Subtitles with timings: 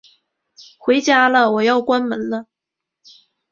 [0.79, 2.47] 回家啦，我要关门了